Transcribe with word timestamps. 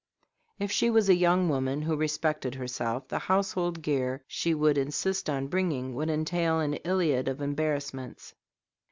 If 0.57 0.71
she 0.71 0.89
was 0.89 1.09
a 1.09 1.13
young 1.15 1.47
woman 1.47 1.83
who 1.83 1.95
respected 1.95 2.55
herself, 2.55 3.07
the 3.07 3.19
household 3.19 3.83
gear 3.83 4.23
she 4.25 4.55
would 4.55 4.75
insist 4.79 5.29
on 5.29 5.45
bringing 5.45 5.93
would 5.93 6.09
entail 6.09 6.59
an 6.59 6.73
Iliad 6.73 7.27
of 7.27 7.39
embarrassments. 7.39 8.33